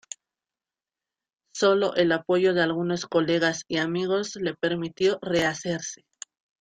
[1.53, 6.01] Sólo el apoyo de algunos colegas y amigos le permitió rehacerse.